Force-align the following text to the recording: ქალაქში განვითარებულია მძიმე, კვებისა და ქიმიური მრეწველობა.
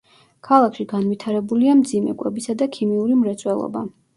ქალაქში 0.47 0.85
განვითარებულია 0.93 1.77
მძიმე, 1.83 2.17
კვებისა 2.23 2.59
და 2.63 2.71
ქიმიური 2.79 3.21
მრეწველობა. 3.23 3.89